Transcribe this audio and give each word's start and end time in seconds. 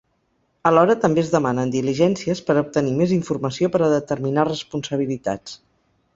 Alhora 0.69 0.95
també 1.03 1.21
es 1.23 1.29
demanen 1.33 1.73
diligències 1.75 2.41
per 2.47 2.57
a 2.57 2.63
obtenir 2.65 2.95
més 3.03 3.15
informació 3.19 3.71
per 3.77 3.83
a 3.83 3.93
determinar 3.93 4.49
responsabilitats. 4.53 5.57